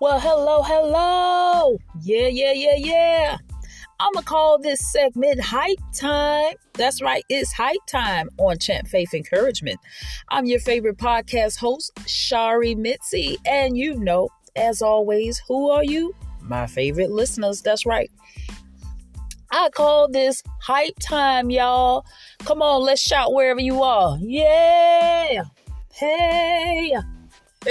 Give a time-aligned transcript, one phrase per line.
[0.00, 1.78] Well, hello, hello.
[2.00, 3.36] Yeah, yeah, yeah, yeah.
[4.00, 6.54] I'm going to call this segment Hype Time.
[6.72, 9.78] That's right, it's Hype Time on Champ Faith Encouragement.
[10.30, 13.36] I'm your favorite podcast host, Shari Mitzi.
[13.44, 16.14] And you know, as always, who are you?
[16.40, 17.60] My favorite listeners.
[17.60, 18.10] That's right.
[19.52, 22.06] I call this Hype Time, y'all.
[22.46, 24.16] Come on, let's shout wherever you are.
[24.18, 25.42] Yeah.
[25.92, 26.96] Hey.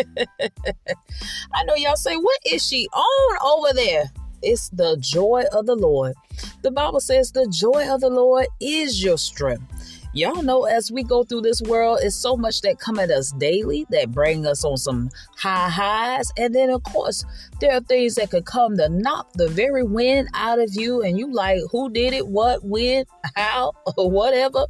[1.53, 4.03] I know y'all say, what is she on over there?
[4.41, 6.13] It's the joy of the Lord.
[6.61, 9.99] The Bible says the joy of the Lord is your strength.
[10.13, 13.31] Y'all know as we go through this world, it's so much that come at us
[13.33, 16.31] daily that bring us on some high highs.
[16.35, 17.23] And then of course,
[17.61, 21.03] there are things that could come to knock the very wind out of you.
[21.03, 24.65] And you like, who did it, what, when, how, or whatever.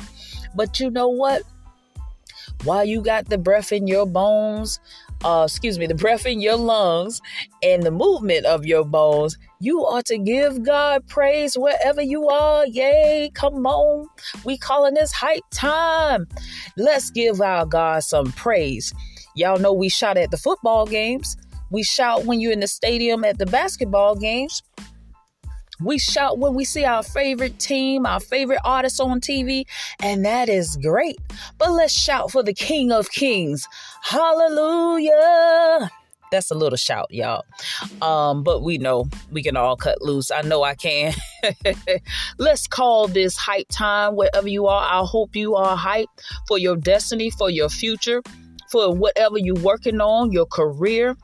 [0.56, 1.44] But you know what?
[2.66, 4.82] While you got the breath in your bones,
[5.24, 7.22] uh, excuse me, the breath in your lungs
[7.62, 12.66] and the movement of your bones, you are to give God praise wherever you are.
[12.66, 14.08] Yay, come on.
[14.46, 16.28] We calling this hype time.
[16.78, 18.94] Let's give our God some praise.
[19.36, 21.36] Y'all know we shout at the football games.
[21.72, 24.64] We shout when you're in the stadium at the basketball games.
[25.82, 29.66] We shout when we see our favorite team, our favorite artists on TV,
[30.02, 31.18] and that is great.
[31.58, 33.68] But let's shout for the King of Kings.
[34.04, 35.90] Hallelujah.
[36.32, 37.44] That's a little shout, y'all.
[38.02, 40.32] Um, but we know we can all cut loose.
[40.32, 41.14] I know I can.
[42.38, 44.84] Let's call this hype time wherever you are.
[44.84, 46.06] I hope you are hyped
[46.48, 48.22] for your destiny, for your future,
[48.72, 51.18] for whatever you're working on, your career,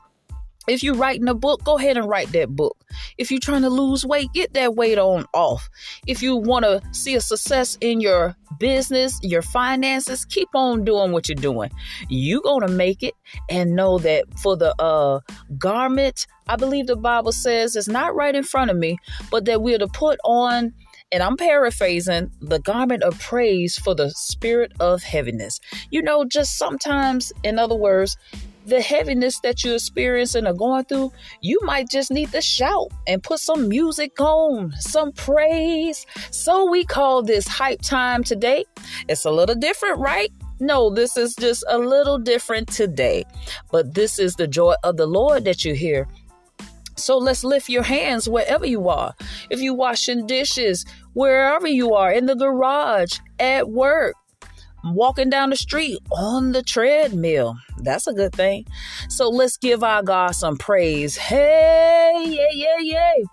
[0.68, 2.76] if you're writing a book, go ahead and write that book.
[3.18, 5.68] If you're trying to lose weight, get that weight on off.
[6.06, 11.12] If you want to see a success in your business, your finances, keep on doing
[11.12, 11.70] what you're doing.
[12.08, 13.14] You're going to make it
[13.50, 15.20] and know that for the uh,
[15.58, 18.98] garment, I believe the Bible says it's not right in front of me,
[19.30, 20.72] but that we're to put on
[21.12, 25.60] and I'm paraphrasing the garment of praise for the spirit of heaviness.
[25.90, 28.16] You know, just sometimes, in other words,
[28.66, 33.22] the heaviness that you're experiencing or going through, you might just need to shout and
[33.22, 36.04] put some music on, some praise.
[36.30, 38.64] So we call this hype time today.
[39.08, 40.32] It's a little different, right?
[40.58, 43.24] No, this is just a little different today.
[43.70, 46.08] But this is the joy of the Lord that you hear.
[46.96, 49.14] So let's lift your hands wherever you are.
[49.50, 54.14] If you're washing dishes, wherever you are, in the garage, at work,
[54.94, 57.56] walking down the street on the treadmill.
[57.78, 58.66] That's a good thing.
[59.08, 61.16] So let's give our God some praise.
[61.16, 63.24] Hey, yeah, yeah, yeah.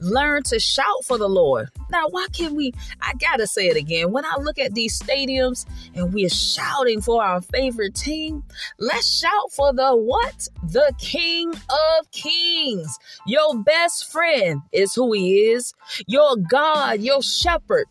[0.00, 1.68] Learn to shout for the Lord.
[1.90, 2.72] Now, why can't we?
[3.02, 4.12] I gotta say it again.
[4.12, 8.42] When I look at these stadiums and we're shouting for our favorite team,
[8.78, 10.48] let's shout for the what?
[10.62, 12.98] The King of Kings.
[13.26, 15.74] Your best friend is who he is.
[16.06, 17.86] Your God, your shepherd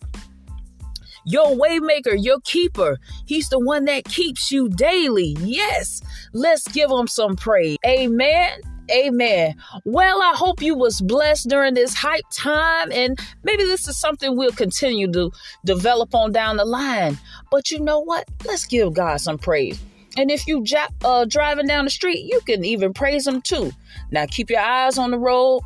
[1.25, 2.97] your waymaker, your keeper.
[3.25, 5.35] He's the one that keeps you daily.
[5.39, 6.01] Yes.
[6.33, 7.77] Let's give him some praise.
[7.85, 8.61] Amen.
[8.91, 9.55] Amen.
[9.85, 14.35] Well, I hope you was blessed during this hype time and maybe this is something
[14.35, 15.31] we'll continue to
[15.63, 17.17] develop on down the line.
[17.51, 18.27] But you know what?
[18.45, 19.79] Let's give God some praise.
[20.17, 20.65] And if you
[21.03, 23.71] uh, driving down the street, you can even praise him too.
[24.11, 25.61] Now keep your eyes on the road.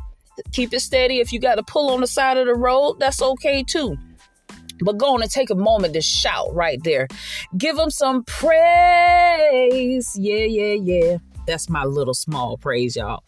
[0.52, 1.20] Keep it steady.
[1.20, 3.96] If you got to pull on the side of the road, that's okay too.
[4.80, 7.08] But go on and take a moment to shout right there.
[7.56, 10.16] Give them some praise.
[10.18, 11.18] Yeah, yeah, yeah.
[11.46, 13.22] That's my little small praise, y'all.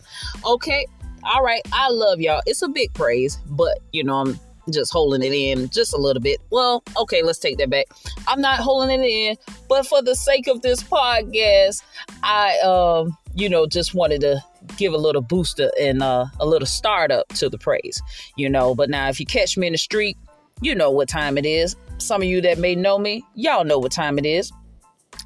[0.45, 0.87] Okay.
[1.23, 1.63] All right.
[1.73, 2.43] I love y'all.
[2.47, 4.41] It's a big praise, but you know, I'm
[4.71, 6.41] just holding it in just a little bit.
[6.51, 7.87] Well, okay, let's take that back.
[8.27, 9.37] I'm not holding it in,
[9.69, 11.83] but for the sake of this podcast,
[12.23, 14.43] I um, you know, just wanted to
[14.77, 18.03] give a little booster and uh, a little startup to the praise,
[18.37, 18.75] you know.
[18.75, 20.17] But now, if you catch me in the street,
[20.61, 21.77] you know what time it is.
[21.99, 24.53] Some of you that may know me, y'all know what time it is.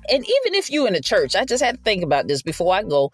[0.08, 2.74] And even if you in the church, I just had to think about this before
[2.74, 3.10] I go.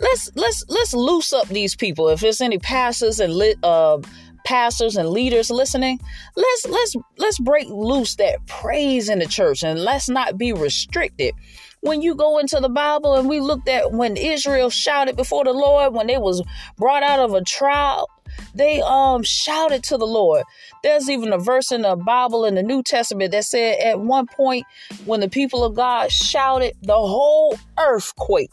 [0.00, 2.08] Let's let's let's loose up these people.
[2.08, 3.98] If there's any pastors and lit, uh,
[4.44, 6.00] pastors and leaders listening,
[6.36, 11.34] let's let's let's break loose that praise in the church and let's not be restricted.
[11.80, 15.52] When you go into the Bible and we looked at when Israel shouted before the
[15.52, 16.42] Lord when they was
[16.78, 18.08] brought out of a trial,
[18.54, 20.44] they um shouted to the Lord.
[20.82, 24.26] There's even a verse in the Bible in the New Testament that said at one
[24.26, 24.64] point
[25.04, 28.50] when the people of God shouted, the whole earthquake.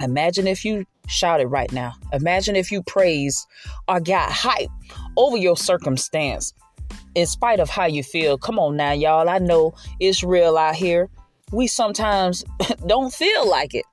[0.00, 1.92] Imagine if you shouted right now.
[2.12, 3.46] Imagine if you praised
[3.88, 4.70] or got hype
[5.16, 6.54] over your circumstance
[7.14, 8.38] in spite of how you feel.
[8.38, 9.28] Come on now, y'all.
[9.28, 11.08] I know it's real out here.
[11.52, 12.44] We sometimes
[12.86, 13.84] don't feel like it.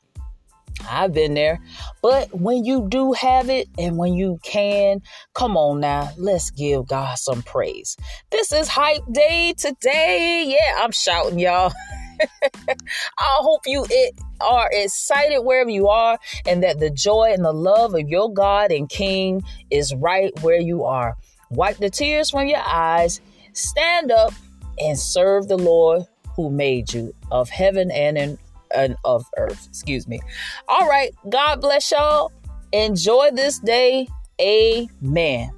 [0.89, 1.59] I've been there.
[2.01, 5.01] But when you do have it and when you can,
[5.33, 7.97] come on now, let's give God some praise.
[8.31, 10.45] This is hype day today.
[10.47, 11.73] Yeah, I'm shouting, y'all.
[12.69, 17.53] I hope you it, are excited wherever you are and that the joy and the
[17.53, 21.15] love of your God and King is right where you are.
[21.49, 23.21] Wipe the tears from your eyes,
[23.53, 24.33] stand up,
[24.79, 26.03] and serve the Lord
[26.35, 28.37] who made you of heaven and in
[28.75, 29.67] and of earth.
[29.67, 30.19] Excuse me.
[30.67, 31.13] All right.
[31.29, 32.31] God bless y'all.
[32.71, 34.07] Enjoy this day.
[34.41, 35.56] Amen.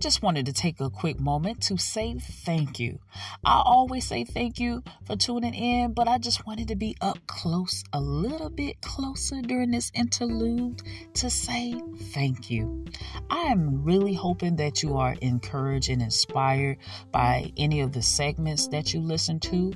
[0.00, 2.98] Just wanted to take a quick moment to say thank you.
[3.44, 7.18] I always say thank you for tuning in, but I just wanted to be up
[7.26, 10.82] close, a little bit closer during this interlude
[11.14, 11.74] to say
[12.14, 12.86] thank you.
[13.28, 16.78] I am really hoping that you are encouraged and inspired
[17.12, 19.72] by any of the segments that you listen to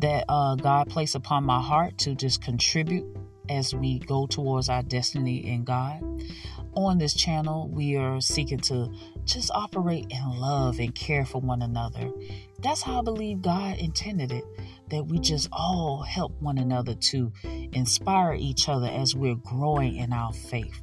[0.00, 3.06] that uh, God placed upon my heart to just contribute
[3.48, 6.02] as we go towards our destiny in God.
[6.74, 8.90] On this channel, we are seeking to
[9.24, 12.10] just operate in love and care for one another.
[12.60, 14.44] That's how I believe God intended it,
[14.90, 17.32] that we just all help one another to
[17.72, 20.80] inspire each other as we're growing in our faith.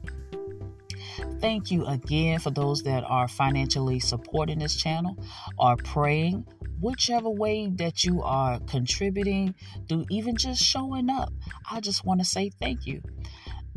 [1.40, 5.18] Thank you again for those that are financially supporting this channel
[5.58, 6.46] or praying,
[6.82, 9.56] whichever way that you are contributing,
[9.88, 11.32] through even just showing up.
[11.70, 13.02] I just want to say thank you.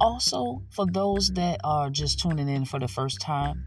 [0.01, 3.67] Also, for those that are just tuning in for the first time,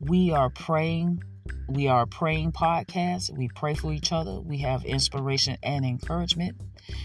[0.00, 1.22] we are praying.
[1.68, 3.36] We are a praying podcast.
[3.36, 4.40] We pray for each other.
[4.40, 6.60] We have inspiration and encouragement.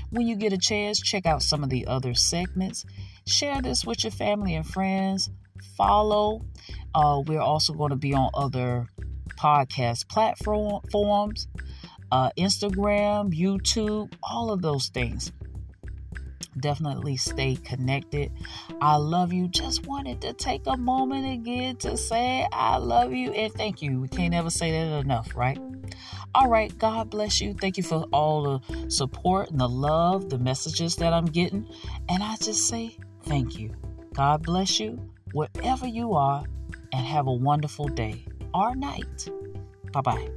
[0.10, 2.86] When you get a chance, check out some of the other segments.
[3.26, 5.30] Share this with your family and friends.
[5.78, 6.46] Follow.
[6.94, 8.88] Uh, we're also going to be on other
[9.38, 11.48] podcast platforms,
[12.12, 15.32] uh, Instagram, YouTube, all of those things
[16.58, 18.32] definitely stay connected.
[18.82, 19.48] I love you.
[19.48, 24.00] Just wanted to take a moment again to say I love you and thank you.
[24.02, 25.60] We can't ever say that enough, right?
[26.36, 27.54] All right, God bless you.
[27.54, 31.68] Thank you for all the support and the love, the messages that I'm getting.
[32.10, 33.72] And I just say thank you.
[34.14, 35.00] God bless you
[35.32, 36.44] wherever you are
[36.92, 39.30] and have a wonderful day or night.
[39.92, 40.30] Bye bye.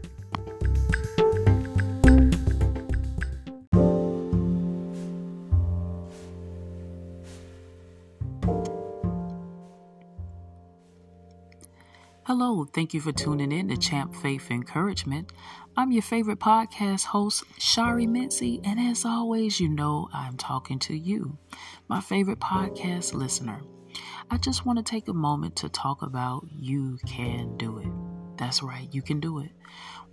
[12.39, 15.33] Hello, thank you for tuning in to Champ Faith Encouragement.
[15.75, 20.95] I'm your favorite podcast host, Shari Mincy, and as always, you know I'm talking to
[20.95, 21.39] you,
[21.89, 23.63] my favorite podcast listener.
[24.31, 27.89] I just want to take a moment to talk about you can do it.
[28.37, 29.53] That's right, you can do it.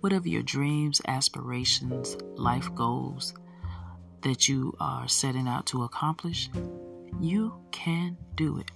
[0.00, 3.34] Whatever your dreams, aspirations, life goals
[4.22, 6.48] that you are setting out to accomplish,
[7.20, 8.70] you can do it.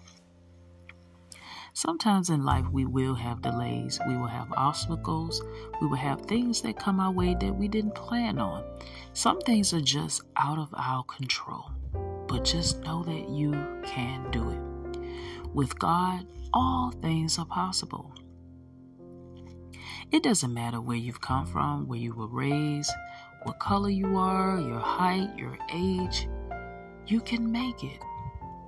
[1.78, 5.40] Sometimes in life, we will have delays, we will have obstacles,
[5.80, 8.64] we will have things that come our way that we didn't plan on.
[9.12, 11.70] Some things are just out of our control,
[12.26, 13.52] but just know that you
[13.84, 14.98] can do it.
[15.54, 18.12] With God, all things are possible.
[20.10, 22.90] It doesn't matter where you've come from, where you were raised,
[23.44, 26.28] what color you are, your height, your age.
[27.06, 28.02] You can make it.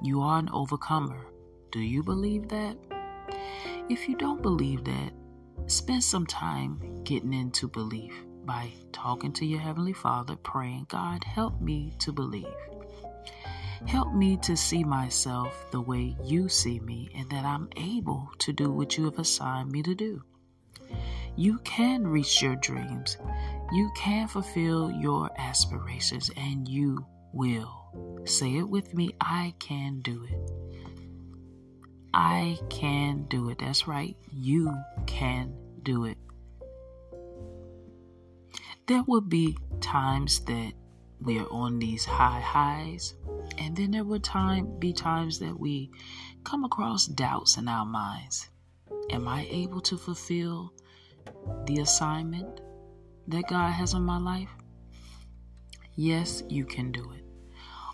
[0.00, 1.26] You are an overcomer.
[1.72, 2.76] Do you believe that?
[3.90, 5.12] If you don't believe that,
[5.66, 11.60] spend some time getting into belief by talking to your Heavenly Father, praying, God, help
[11.60, 12.54] me to believe.
[13.88, 18.52] Help me to see myself the way you see me and that I'm able to
[18.52, 20.22] do what you have assigned me to do.
[21.34, 23.16] You can reach your dreams.
[23.72, 28.20] You can fulfill your aspirations and you will.
[28.24, 30.59] Say it with me I can do it.
[32.12, 33.58] I can do it.
[33.58, 34.16] That's right.
[34.32, 34.74] You
[35.06, 36.18] can do it.
[38.86, 40.72] There will be times that
[41.22, 43.14] we are on these high highs,
[43.58, 45.90] and then there will time be times that we
[46.44, 48.48] come across doubts in our minds.
[49.10, 50.72] Am I able to fulfill
[51.66, 52.60] the assignment
[53.28, 54.50] that God has on my life?
[55.94, 57.24] Yes, you can do it.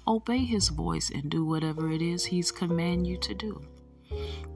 [0.06, 3.66] Obey his voice and do whatever it is he's command you to do.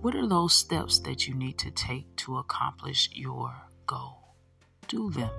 [0.00, 3.54] What are those steps that you need to take to accomplish your
[3.86, 4.34] goal?
[4.88, 5.30] Do them.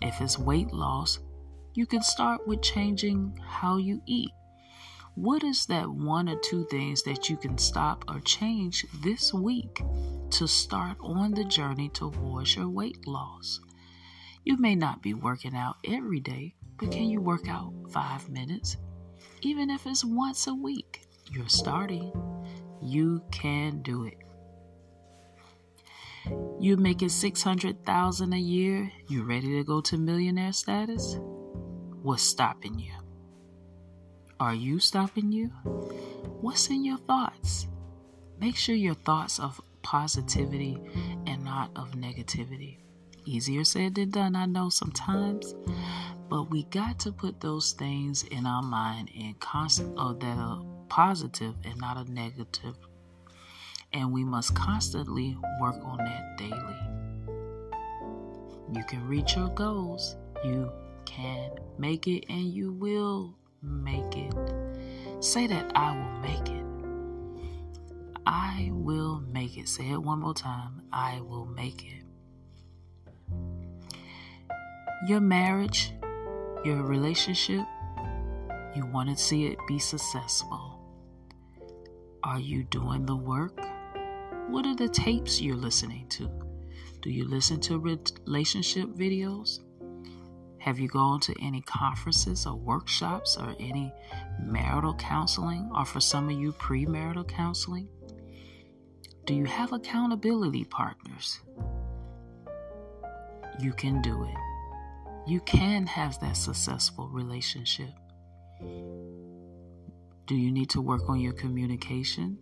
[0.00, 1.18] If it's weight loss,
[1.74, 4.30] you can start with changing how you eat.
[5.14, 9.82] What is that one or two things that you can stop or change this week
[10.30, 13.60] to start on the journey towards your weight loss?
[14.44, 18.76] You may not be working out every day, but can you work out five minutes?
[19.42, 22.12] Even if it's once a week, you're starting.
[22.80, 24.18] You can do it.
[26.60, 31.16] You're making 600,000 a year, You're ready to go to millionaire status?
[32.02, 32.92] What's stopping you?
[34.40, 35.48] Are you stopping you?
[36.40, 37.66] What's in your thoughts?
[38.40, 40.78] Make sure your thoughts of positivity
[41.26, 42.78] and not of negativity.
[43.24, 45.54] Easier said than done, I know sometimes,
[46.28, 50.62] but we got to put those things in our mind and constant uh, that are
[50.88, 52.76] positive and not a negative.
[53.92, 56.76] And we must constantly work on that daily.
[58.74, 60.16] You can reach your goals.
[60.44, 60.70] You
[61.06, 64.34] can make it and you will make it.
[65.20, 66.64] Say that I will make it.
[68.26, 69.68] I will make it.
[69.68, 70.82] Say it one more time.
[70.92, 72.04] I will make it.
[75.06, 75.92] Your marriage,
[76.64, 77.64] your relationship,
[78.74, 80.80] you want to see it be successful.
[82.22, 83.58] Are you doing the work?
[84.48, 86.30] What are the tapes you're listening to?
[87.00, 89.60] Do you listen to relationship videos?
[90.58, 93.92] Have you gone to any conferences or workshops or any
[94.42, 97.88] marital counseling, or for some of you, premarital counseling?
[99.24, 101.40] Do you have accountability partners?
[103.60, 104.47] You can do it.
[105.28, 107.90] You can have that successful relationship.
[110.26, 112.38] Do you need to work on your communication?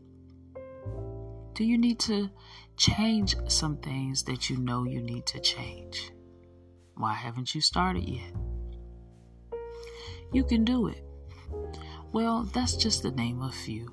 [1.54, 2.30] Do you need to
[2.76, 6.12] change some things that you know you need to change?
[6.94, 8.32] Why haven't you started yet?
[10.32, 11.02] You can do it.
[12.12, 13.92] Well, that's just the name of few.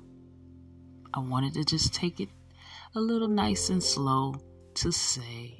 [1.12, 2.28] I wanted to just take it
[2.94, 4.36] a little nice and slow
[4.74, 5.56] to say,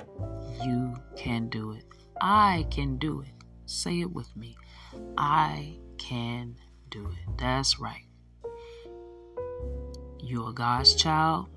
[0.64, 1.84] You can do it.
[2.26, 3.34] I can do it.
[3.66, 4.56] Say it with me.
[5.18, 6.56] I can
[6.88, 7.36] do it.
[7.36, 8.06] That's right.
[10.20, 11.48] You're God's child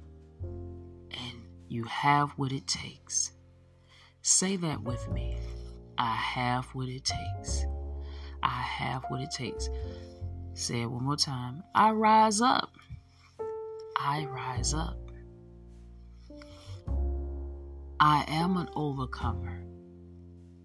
[0.43, 3.31] and you have what it takes.
[4.23, 5.37] Say that with me.
[5.97, 7.63] I have what it takes.
[8.43, 9.69] I have what it takes.
[10.53, 11.63] Say it one more time.
[11.75, 12.75] I rise up.
[13.95, 14.99] I rise up.
[18.01, 19.63] I am an overcomer.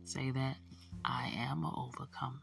[0.05, 0.57] Say that.
[1.05, 2.41] I am an overcomer.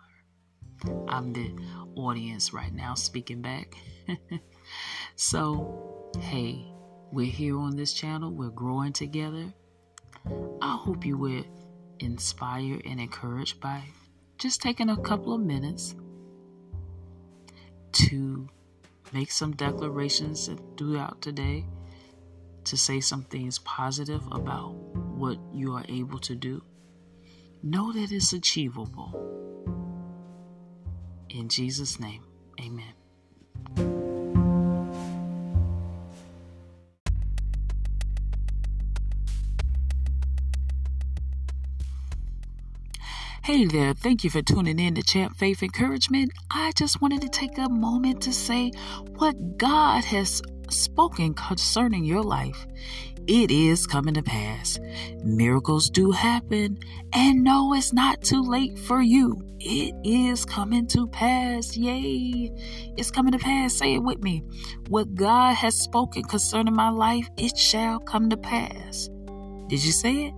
[1.07, 1.53] I'm the
[1.95, 3.75] audience right now speaking back.
[5.15, 6.65] so, hey,
[7.11, 8.31] we're here on this channel.
[8.31, 9.53] We're growing together.
[10.61, 11.43] I hope you were
[11.99, 13.83] inspired and encouraged by
[14.37, 15.95] just taking a couple of minutes
[17.91, 18.47] to
[19.11, 21.65] make some declarations throughout today
[22.63, 26.63] to say some things positive about what you are able to do.
[27.61, 29.13] Know that it's achievable.
[31.29, 32.23] In Jesus' name,
[32.59, 32.93] amen.
[43.43, 46.31] Hey there, thank you for tuning in to Champ Faith Encouragement.
[46.49, 48.71] I just wanted to take a moment to say
[49.17, 52.67] what God has spoken concerning your life.
[53.31, 54.79] It is coming to pass.
[55.23, 56.79] Miracles do happen,
[57.13, 59.39] and no, it's not too late for you.
[59.59, 61.77] It is coming to pass.
[61.77, 62.51] Yay!
[62.97, 63.75] It's coming to pass.
[63.75, 64.41] Say it with me.
[64.87, 69.11] What God has spoken concerning my life, it shall come to pass.
[69.67, 70.33] Did you say it?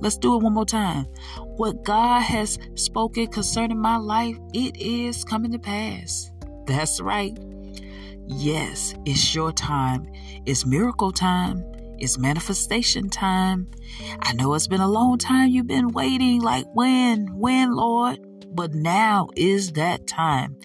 [0.00, 1.06] Let's do it one more time.
[1.56, 6.30] What God has spoken concerning my life, it is coming to pass.
[6.68, 7.36] That's right.
[8.28, 10.06] Yes, it's your time.
[10.46, 11.64] It's miracle time.
[12.02, 13.68] It's manifestation time.
[14.22, 18.18] I know it's been a long time you've been waiting, like when, when, Lord?
[18.48, 20.56] But now is that time.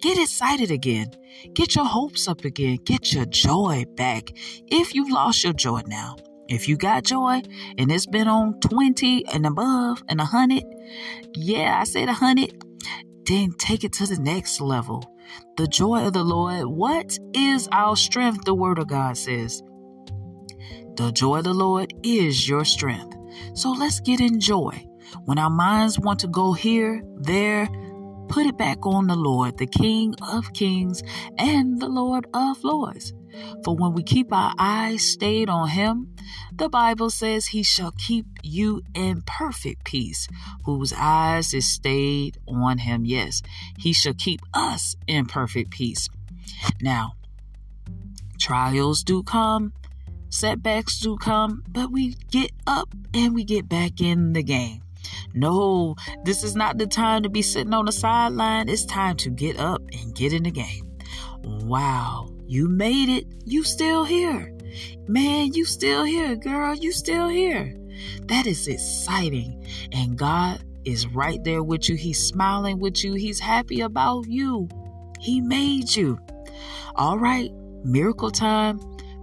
[0.00, 1.10] Get excited again.
[1.52, 2.78] Get your hopes up again.
[2.84, 4.30] Get your joy back.
[4.68, 6.14] If you've lost your joy now,
[6.46, 7.42] if you got joy
[7.76, 10.62] and it's been on 20 and above and 100,
[11.34, 12.62] yeah, I said 100,
[13.26, 15.02] then take it to the next level.
[15.56, 18.44] The joy of the Lord, what is our strength?
[18.44, 19.60] The Word of God says.
[20.96, 23.16] The joy of the Lord is your strength.
[23.54, 24.86] So let's get in joy.
[25.24, 27.68] When our minds want to go here, there,
[28.28, 31.02] put it back on the Lord, the King of kings
[31.36, 33.12] and the Lord of lords.
[33.64, 36.14] For when we keep our eyes stayed on Him,
[36.52, 40.28] the Bible says He shall keep you in perfect peace,
[40.64, 43.04] whose eyes is stayed on Him.
[43.04, 43.42] Yes,
[43.78, 46.08] He shall keep us in perfect peace.
[46.80, 47.14] Now,
[48.38, 49.72] trials do come,
[50.34, 54.82] setbacks do come, but we get up and we get back in the game.
[55.32, 58.68] No, this is not the time to be sitting on the sideline.
[58.68, 60.90] It's time to get up and get in the game.
[61.42, 63.26] Wow, you made it.
[63.44, 64.52] You still here.
[65.06, 66.74] Man, you still here, girl.
[66.74, 67.74] You still here.
[68.26, 69.64] That is exciting.
[69.92, 71.96] And God is right there with you.
[71.96, 73.14] He's smiling with you.
[73.14, 74.68] He's happy about you.
[75.20, 76.18] He made you.
[76.96, 77.50] All right,
[77.84, 78.80] miracle time,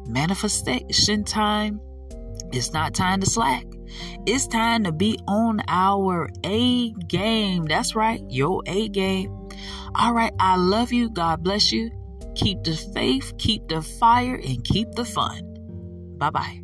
[0.07, 1.79] manifestation time.
[2.51, 3.65] It's not time to slack.
[4.25, 7.65] It's time to be on our A game.
[7.65, 9.31] That's right, your A game.
[9.95, 11.09] All right, I love you.
[11.09, 11.91] God bless you.
[12.35, 15.53] Keep the faith, keep the fire, and keep the fun.
[16.17, 16.60] Bye bye.